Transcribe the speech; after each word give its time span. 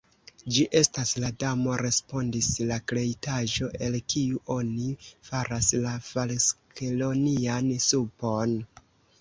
"Ĝi 0.53 0.61
estas," 0.77 1.09
la 1.23 1.27
Damo 1.41 1.75
respondis, 1.81 2.47
"la 2.71 2.79
kreitaĵo, 2.91 3.69
el 3.89 3.99
kiu 4.15 4.41
oni 4.55 4.89
faras 5.29 5.71
la 5.85 5.95
falskelonian 6.09 7.73
supon." 7.91 8.61